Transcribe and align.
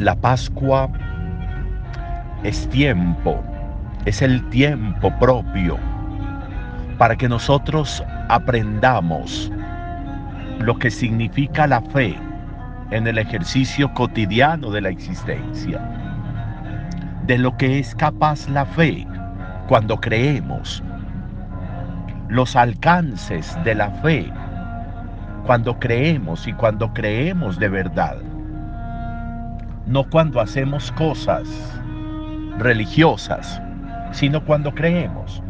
La 0.00 0.16
Pascua 0.16 0.88
es 2.42 2.66
tiempo, 2.70 3.38
es 4.06 4.22
el 4.22 4.48
tiempo 4.48 5.12
propio 5.18 5.76
para 6.96 7.14
que 7.16 7.28
nosotros 7.28 8.02
aprendamos 8.30 9.52
lo 10.58 10.78
que 10.78 10.90
significa 10.90 11.66
la 11.66 11.82
fe 11.82 12.18
en 12.90 13.08
el 13.08 13.18
ejercicio 13.18 13.92
cotidiano 13.92 14.70
de 14.70 14.80
la 14.80 14.88
existencia, 14.88 15.78
de 17.26 17.36
lo 17.36 17.54
que 17.58 17.78
es 17.78 17.94
capaz 17.94 18.48
la 18.48 18.64
fe 18.64 19.06
cuando 19.68 20.00
creemos, 20.00 20.82
los 22.30 22.56
alcances 22.56 23.54
de 23.64 23.74
la 23.74 23.90
fe 23.90 24.32
cuando 25.44 25.78
creemos 25.78 26.46
y 26.46 26.54
cuando 26.54 26.90
creemos 26.94 27.58
de 27.58 27.68
verdad, 27.68 28.16
no 29.86 30.08
cuando 30.08 30.40
hacemos 30.40 30.92
cosas 30.92 31.48
religiosas, 32.58 33.60
sino 34.12 34.44
cuando 34.44 34.72
creemos, 34.72 35.42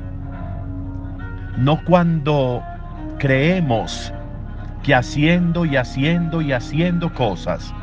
no 1.57 1.83
cuando 1.85 2.63
creemos 3.19 4.13
que 4.83 4.95
haciendo 4.95 5.65
y 5.65 5.77
haciendo 5.77 6.41
y 6.41 6.53
haciendo 6.53 7.13
cosas 7.13 7.75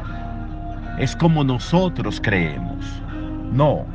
es 0.98 1.16
como 1.16 1.44
nosotros 1.44 2.20
creemos. 2.22 2.86
No, 3.52 3.86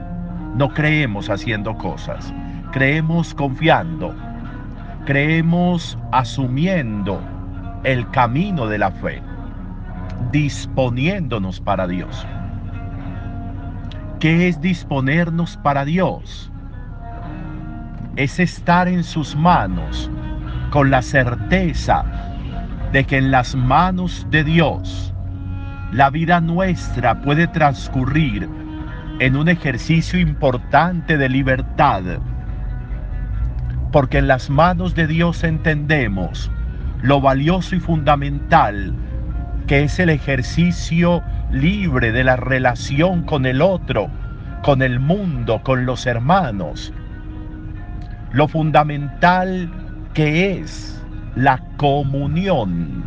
no 0.57 0.73
creemos 0.73 1.29
haciendo 1.29 1.77
cosas. 1.77 2.33
Creemos 2.71 3.35
confiando. 3.35 4.15
Creemos 5.05 5.99
asumiendo 6.13 7.21
el 7.83 8.09
camino 8.11 8.67
de 8.67 8.79
la 8.79 8.91
fe. 8.93 9.21
Disponiéndonos 10.31 11.61
para 11.61 11.89
Dios. 11.89 12.25
¿Qué 14.23 14.47
es 14.47 14.61
disponernos 14.61 15.57
para 15.57 15.85
Dios? 15.85 16.49
Es 18.15 18.39
estar 18.39 18.87
en 18.87 19.03
sus 19.03 19.35
manos 19.35 20.09
con 20.71 20.93
la 20.93 21.03
certeza 21.03 22.05
de 22.93 23.03
que 23.03 23.19
en 23.19 23.33
las 23.33 23.57
manos 23.57 24.25
de 24.31 24.45
Dios 24.45 25.13
la 25.91 26.09
vida 26.09 26.41
nuestra 26.41 27.21
puede 27.21 27.49
transcurrir 27.49 28.49
en 29.19 29.35
un 29.35 29.49
ejercicio 29.49 30.21
importante 30.21 31.19
de 31.19 31.29
libertad, 31.29 32.05
porque 33.91 34.19
en 34.19 34.29
las 34.29 34.51
manos 34.51 34.95
de 34.95 35.09
Dios 35.09 35.43
entendemos 35.43 36.49
lo 37.03 37.21
valioso 37.21 37.75
y 37.75 37.81
fundamental 37.81 38.95
que 39.67 39.83
es 39.83 39.99
el 39.99 40.11
ejercicio 40.11 41.25
libre 41.53 42.13
de 42.13 42.25
la 42.25 42.37
relación 42.37 43.23
con 43.23 43.47
el 43.47 43.63
otro, 43.63 44.09
con 44.63 44.83
el 44.83 44.99
mundo, 44.99 45.61
con 45.63 45.87
los 45.87 46.07
hermanos. 46.07 46.93
Lo 48.33 48.49
fundamental 48.49 49.71
que 50.15 50.59
es 50.59 51.05
la 51.37 51.63
comunión. 51.77 53.05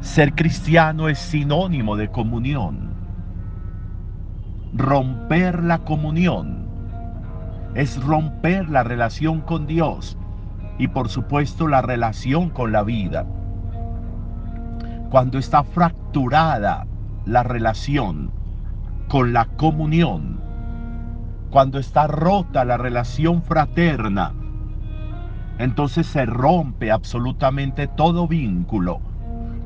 Ser 0.00 0.34
cristiano 0.34 1.08
es 1.08 1.18
sinónimo 1.18 1.96
de 1.96 2.08
comunión. 2.08 2.88
Romper 4.74 5.62
la 5.62 5.78
comunión 5.78 6.66
es 7.74 8.02
romper 8.02 8.68
la 8.68 8.82
relación 8.82 9.40
con 9.40 9.66
Dios 9.66 10.18
y 10.78 10.88
por 10.88 11.08
supuesto 11.08 11.68
la 11.68 11.82
relación 11.82 12.50
con 12.50 12.72
la 12.72 12.82
vida. 12.82 13.26
Cuando 15.10 15.38
está 15.38 15.64
fracturada 15.64 16.86
la 17.24 17.42
relación 17.42 18.30
con 19.08 19.32
la 19.32 19.46
comunión, 19.46 20.38
cuando 21.50 21.78
está 21.78 22.06
rota 22.06 22.66
la 22.66 22.76
relación 22.76 23.42
fraterna, 23.42 24.34
entonces 25.58 26.06
se 26.06 26.26
rompe 26.26 26.90
absolutamente 26.90 27.86
todo 27.86 28.28
vínculo 28.28 29.00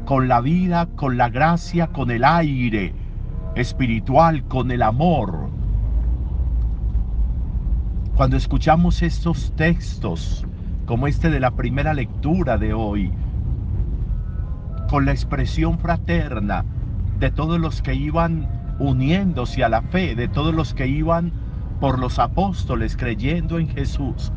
con 0.05 0.29
la 0.29 0.41
vida, 0.41 0.87
con 0.95 1.17
la 1.17 1.29
gracia, 1.29 1.89
con 1.89 2.13
el 2.13 2.25
aire 2.25 2.95
espiritual, 3.57 4.45
con 4.45 4.71
el 4.71 4.83
amor. 4.83 5.51
Cuando 8.15 8.37
escuchamos 8.37 9.03
estos 9.03 9.53
textos, 9.57 10.47
como 10.87 11.09
este 11.09 11.31
de 11.31 11.41
la 11.41 11.51
primera 11.51 11.95
lectura 11.95 12.59
de 12.59 12.75
hoy, 12.75 13.13
con 14.93 15.07
la 15.07 15.13
expresión 15.13 15.79
fraterna 15.79 16.67
de 17.19 17.31
todos 17.31 17.59
los 17.59 17.81
que 17.81 17.95
iban 17.95 18.47
uniéndose 18.79 19.65
a 19.65 19.71
la 19.71 19.81
fe, 19.81 20.15
de 20.15 20.29
todos 20.29 20.55
los 20.55 20.75
que 20.75 20.87
iban 20.87 21.33
por 21.81 21.99
los 21.99 22.19
apóstoles 22.19 22.95
creyendo 22.95 23.59
en 23.59 23.69
Jesús, 23.69 24.31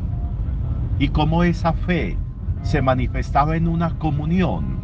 y 0.98 1.08
cómo 1.08 1.44
esa 1.44 1.74
fe 1.74 2.16
se 2.62 2.80
manifestaba 2.80 3.54
en 3.54 3.68
una 3.68 3.98
comunión, 3.98 4.78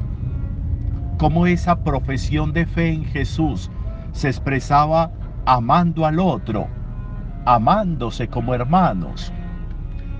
cómo 1.17 1.47
esa 1.47 1.83
profesión 1.83 2.53
de 2.53 2.67
fe 2.67 2.93
en 2.93 3.07
Jesús 3.07 3.71
se 4.13 4.29
expresaba 4.29 5.11
amando 5.47 6.05
al 6.05 6.21
otro, 6.21 6.69
amándose 7.47 8.29
como 8.29 8.53
hermanos, 8.53 9.33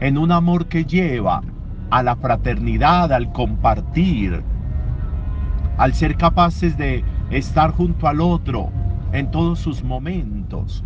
en 0.01 0.17
un 0.17 0.33
amor 0.33 0.65
que 0.65 0.87
lleva 0.87 1.43
a 1.91 2.03
la 2.03 2.17
fraternidad, 2.17 3.13
al 3.13 3.31
compartir, 3.33 4.43
al 5.77 5.95
ser 5.95 6.17
capaces 6.17 6.77
de 6.77 7.05
estar 7.31 7.73
junto 7.73 8.09
al 8.09 8.21
otro 8.21 8.71
en 9.13 9.31
todos 9.31 9.59
sus 9.59 9.83
momentos. 9.83 10.85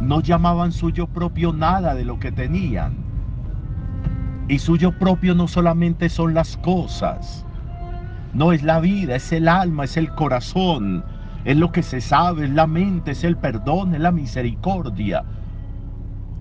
No 0.00 0.20
llamaban 0.20 0.72
suyo 0.72 1.06
propio 1.06 1.52
nada 1.52 1.94
de 1.94 2.04
lo 2.04 2.18
que 2.18 2.32
tenían 2.32 3.10
y 4.50 4.58
suyo 4.58 4.90
propio 4.98 5.36
no 5.36 5.46
solamente 5.46 6.08
son 6.08 6.34
las 6.34 6.56
cosas, 6.56 7.46
no 8.34 8.52
es 8.52 8.64
la 8.64 8.80
vida, 8.80 9.14
es 9.14 9.30
el 9.30 9.46
alma, 9.46 9.84
es 9.84 9.96
el 9.96 10.12
corazón, 10.12 11.04
es 11.44 11.56
lo 11.56 11.70
que 11.70 11.84
se 11.84 12.00
sabe, 12.00 12.46
es 12.46 12.50
la 12.50 12.66
mente, 12.66 13.12
es 13.12 13.22
el 13.22 13.36
perdón, 13.36 13.94
es 13.94 14.00
la 14.00 14.10
misericordia. 14.10 15.24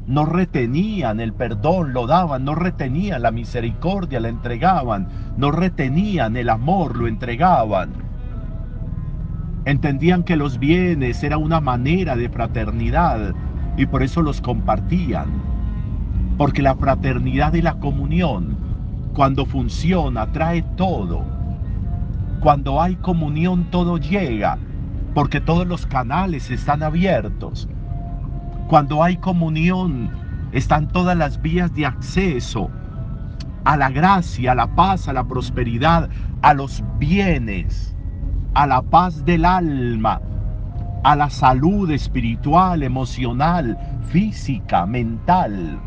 No 0.09 0.25
retenían 0.25 1.19
el 1.19 1.33
perdón, 1.33 1.93
lo 1.93 2.07
daban, 2.07 2.43
no 2.43 2.55
retenían 2.55 3.21
la 3.21 3.29
misericordia, 3.29 4.19
la 4.19 4.29
entregaban, 4.29 5.07
no 5.37 5.51
retenían 5.51 6.35
el 6.35 6.49
amor, 6.49 6.97
lo 6.97 7.07
entregaban. 7.07 7.91
Entendían 9.65 10.23
que 10.23 10.35
los 10.35 10.57
bienes 10.57 11.21
era 11.21 11.37
una 11.37 11.61
manera 11.61 12.15
de 12.15 12.27
fraternidad 12.27 13.35
y 13.77 13.85
por 13.85 14.01
eso 14.01 14.23
los 14.23 14.41
compartían. 14.41 15.27
Porque 16.39 16.63
la 16.63 16.73
fraternidad 16.73 17.53
y 17.53 17.61
la 17.61 17.75
comunión, 17.75 18.57
cuando 19.13 19.45
funciona, 19.45 20.31
trae 20.31 20.63
todo. 20.75 21.21
Cuando 22.39 22.81
hay 22.81 22.95
comunión, 22.95 23.65
todo 23.69 23.99
llega, 23.99 24.57
porque 25.13 25.39
todos 25.39 25.67
los 25.67 25.85
canales 25.85 26.49
están 26.49 26.81
abiertos. 26.81 27.69
Cuando 28.69 29.03
hay 29.03 29.17
comunión, 29.17 30.11
están 30.51 30.89
todas 30.89 31.17
las 31.17 31.41
vías 31.41 31.73
de 31.73 31.87
acceso 31.87 32.69
a 33.63 33.75
la 33.75 33.89
gracia, 33.89 34.51
a 34.51 34.55
la 34.55 34.75
paz, 34.75 35.07
a 35.07 35.13
la 35.13 35.23
prosperidad, 35.23 36.07
a 36.43 36.53
los 36.53 36.83
bienes, 36.99 37.95
a 38.53 38.67
la 38.67 38.83
paz 38.83 39.25
del 39.25 39.45
alma, 39.45 40.21
a 41.03 41.15
la 41.15 41.31
salud 41.31 41.89
espiritual, 41.89 42.83
emocional, 42.83 43.75
física, 44.03 44.85
mental. 44.85 45.79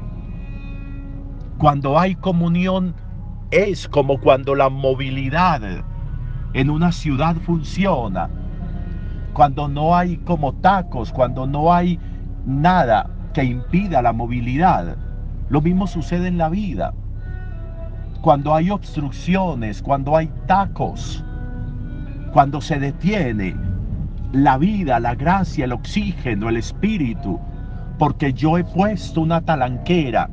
Cuando 1.58 2.00
hay 2.00 2.16
comunión 2.16 2.96
es 3.52 3.86
como 3.86 4.18
cuando 4.18 4.56
la 4.56 4.68
movilidad 4.68 5.84
en 6.52 6.68
una 6.68 6.90
ciudad 6.90 7.36
funciona. 7.46 8.28
Cuando 9.34 9.68
no 9.68 9.94
hay 9.94 10.16
como 10.16 10.52
tacos, 10.54 11.12
cuando 11.12 11.46
no 11.46 11.72
hay 11.72 12.00
nada 12.46 13.08
que 13.34 13.44
impida 13.44 14.02
la 14.02 14.12
movilidad. 14.12 14.96
Lo 15.48 15.60
mismo 15.60 15.86
sucede 15.86 16.28
en 16.28 16.38
la 16.38 16.48
vida. 16.48 16.92
Cuando 18.20 18.54
hay 18.54 18.70
obstrucciones, 18.70 19.82
cuando 19.82 20.16
hay 20.16 20.30
tacos, 20.46 21.24
cuando 22.32 22.60
se 22.60 22.78
detiene 22.78 23.56
la 24.32 24.58
vida, 24.58 25.00
la 25.00 25.14
gracia, 25.14 25.64
el 25.64 25.72
oxígeno, 25.72 26.48
el 26.48 26.56
espíritu, 26.56 27.38
porque 27.98 28.32
yo 28.32 28.58
he 28.58 28.64
puesto 28.64 29.20
una 29.20 29.40
talanquera 29.40 30.28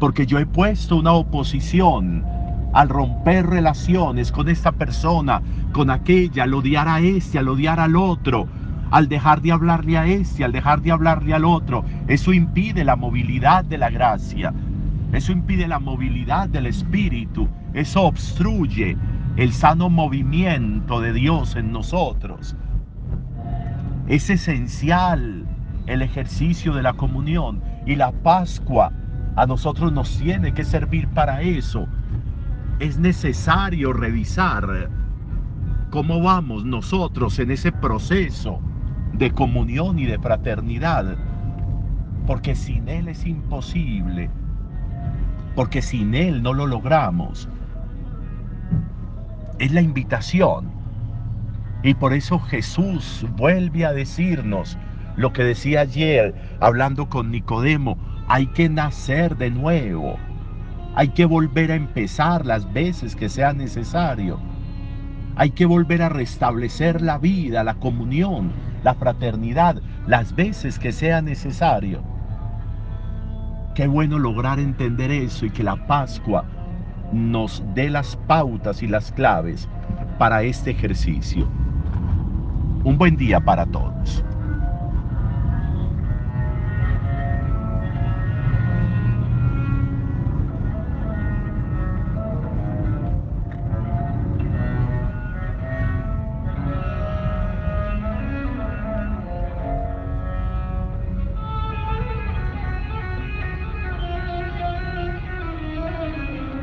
porque 0.00 0.26
yo 0.26 0.38
he 0.38 0.46
puesto 0.46 0.96
una 0.96 1.12
oposición 1.12 2.24
al 2.72 2.88
romper 2.88 3.46
relaciones 3.46 4.32
con 4.32 4.48
esta 4.48 4.72
persona, 4.72 5.40
con 5.72 5.90
aquella, 5.90 6.44
al 6.44 6.54
odiar 6.54 6.88
a 6.88 7.00
este, 7.00 7.38
al 7.38 7.48
odiar 7.48 7.78
al 7.78 7.96
otro, 7.96 8.48
al 8.94 9.08
dejar 9.08 9.42
de 9.42 9.50
hablarle 9.50 9.98
a 9.98 10.06
este, 10.06 10.44
al 10.44 10.52
dejar 10.52 10.80
de 10.80 10.92
hablarle 10.92 11.34
al 11.34 11.44
otro. 11.44 11.84
Eso 12.06 12.32
impide 12.32 12.84
la 12.84 12.94
movilidad 12.94 13.64
de 13.64 13.76
la 13.76 13.90
gracia. 13.90 14.54
Eso 15.12 15.32
impide 15.32 15.66
la 15.66 15.80
movilidad 15.80 16.48
del 16.48 16.66
espíritu. 16.66 17.48
Eso 17.72 18.02
obstruye 18.02 18.96
el 19.34 19.52
sano 19.52 19.90
movimiento 19.90 21.00
de 21.00 21.12
Dios 21.12 21.56
en 21.56 21.72
nosotros. 21.72 22.54
Es 24.06 24.30
esencial 24.30 25.44
el 25.88 26.00
ejercicio 26.00 26.72
de 26.72 26.82
la 26.82 26.92
comunión 26.92 27.60
y 27.86 27.96
la 27.96 28.12
Pascua 28.12 28.92
a 29.34 29.44
nosotros 29.44 29.92
nos 29.92 30.18
tiene 30.20 30.54
que 30.54 30.64
servir 30.64 31.08
para 31.08 31.42
eso. 31.42 31.88
Es 32.78 32.96
necesario 32.96 33.92
revisar 33.92 34.88
cómo 35.90 36.22
vamos 36.22 36.64
nosotros 36.64 37.40
en 37.40 37.50
ese 37.50 37.72
proceso 37.72 38.60
de 39.18 39.30
comunión 39.30 39.98
y 39.98 40.06
de 40.06 40.18
fraternidad. 40.18 41.16
Porque 42.26 42.54
sin 42.54 42.88
Él 42.88 43.08
es 43.08 43.26
imposible. 43.26 44.30
Porque 45.54 45.82
sin 45.82 46.14
Él 46.14 46.42
no 46.42 46.52
lo 46.52 46.66
logramos. 46.66 47.48
Es 49.58 49.72
la 49.72 49.80
invitación. 49.80 50.68
Y 51.82 51.94
por 51.94 52.12
eso 52.12 52.38
Jesús 52.38 53.26
vuelve 53.36 53.84
a 53.84 53.92
decirnos 53.92 54.78
lo 55.16 55.32
que 55.32 55.44
decía 55.44 55.80
ayer 55.80 56.34
hablando 56.60 57.08
con 57.08 57.30
Nicodemo. 57.30 57.98
Hay 58.26 58.46
que 58.48 58.68
nacer 58.68 59.36
de 59.36 59.50
nuevo. 59.50 60.16
Hay 60.96 61.08
que 61.08 61.24
volver 61.24 61.72
a 61.72 61.76
empezar 61.76 62.46
las 62.46 62.72
veces 62.72 63.14
que 63.14 63.28
sea 63.28 63.52
necesario. 63.52 64.38
Hay 65.36 65.50
que 65.50 65.66
volver 65.66 66.02
a 66.02 66.08
restablecer 66.08 67.02
la 67.02 67.18
vida, 67.18 67.64
la 67.64 67.74
comunión, 67.74 68.52
la 68.84 68.94
fraternidad, 68.94 69.82
las 70.06 70.34
veces 70.36 70.78
que 70.78 70.92
sea 70.92 71.20
necesario. 71.22 72.02
Qué 73.74 73.88
bueno 73.88 74.18
lograr 74.18 74.60
entender 74.60 75.10
eso 75.10 75.46
y 75.46 75.50
que 75.50 75.64
la 75.64 75.74
Pascua 75.86 76.44
nos 77.12 77.64
dé 77.74 77.90
las 77.90 78.14
pautas 78.28 78.82
y 78.82 78.86
las 78.86 79.10
claves 79.10 79.68
para 80.18 80.42
este 80.42 80.70
ejercicio. 80.70 81.48
Un 82.84 82.98
buen 82.98 83.16
día 83.16 83.40
para 83.40 83.66
todos. 83.66 84.24